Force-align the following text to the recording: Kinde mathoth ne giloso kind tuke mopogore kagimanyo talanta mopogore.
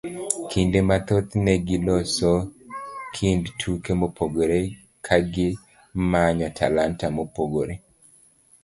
Kinde 0.51 0.79
mathoth 0.89 1.31
ne 1.45 1.53
giloso 1.67 2.31
kind 3.15 3.43
tuke 3.59 3.91
mopogore 3.99 4.59
kagimanyo 5.05 6.47
talanta 6.57 7.05
mopogore. 7.17 7.75